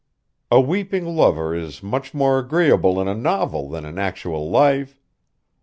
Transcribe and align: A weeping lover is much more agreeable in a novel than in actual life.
A 0.49 0.59
weeping 0.59 1.05
lover 1.15 1.53
is 1.53 1.83
much 1.83 2.11
more 2.11 2.39
agreeable 2.39 2.99
in 2.99 3.07
a 3.07 3.13
novel 3.13 3.69
than 3.69 3.85
in 3.85 3.99
actual 3.99 4.49
life. 4.49 4.99